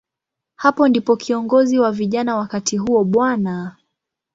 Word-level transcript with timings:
Hapo 0.55 0.87
ndipo 0.87 1.17
kiongozi 1.17 1.79
wa 1.79 1.91
vijana 1.91 2.35
wakati 2.35 2.77
huo, 2.77 3.03
Bw. 3.03 3.25